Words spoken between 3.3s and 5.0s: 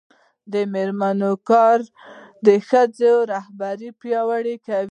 رهبري پیاوړې کوي.